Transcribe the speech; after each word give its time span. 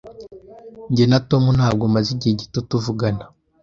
Jye 0.93 1.05
na 1.11 1.19
Tom 1.29 1.43
ntabwo 1.57 1.83
maze 1.93 2.07
igihe 2.15 2.33
gito 2.41 2.59
tuvugana. 2.69 3.23